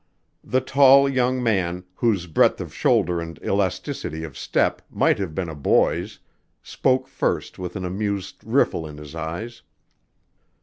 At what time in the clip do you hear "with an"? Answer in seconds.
7.59-7.85